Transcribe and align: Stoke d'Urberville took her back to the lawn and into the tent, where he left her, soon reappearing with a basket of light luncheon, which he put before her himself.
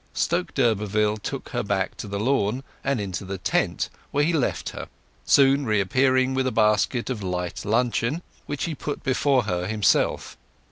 Stoke 0.15 0.55
d'Urberville 0.55 1.17
took 1.17 1.49
her 1.49 1.61
back 1.61 1.95
to 1.97 2.07
the 2.07 2.19
lawn 2.19 2.63
and 2.83 2.99
into 2.99 3.23
the 3.23 3.37
tent, 3.37 3.87
where 4.09 4.23
he 4.23 4.33
left 4.33 4.69
her, 4.69 4.87
soon 5.27 5.63
reappearing 5.63 6.33
with 6.33 6.47
a 6.47 6.51
basket 6.51 7.11
of 7.11 7.21
light 7.21 7.63
luncheon, 7.63 8.23
which 8.47 8.63
he 8.63 8.73
put 8.73 9.03
before 9.03 9.43
her 9.43 9.67
himself. 9.67 10.37